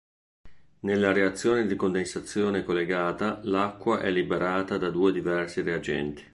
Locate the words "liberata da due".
4.09-5.11